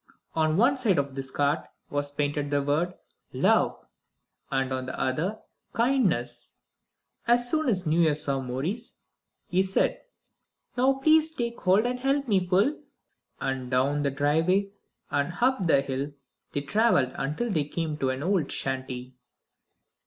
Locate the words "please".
10.93-11.35